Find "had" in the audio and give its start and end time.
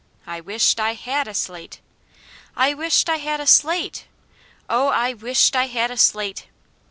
0.95-1.27, 3.17-3.39, 5.67-5.91